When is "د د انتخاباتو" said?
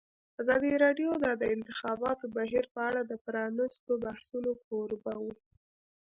1.23-2.25